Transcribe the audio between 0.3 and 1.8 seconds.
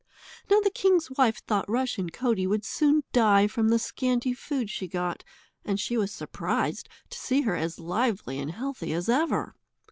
Now the king's wife thought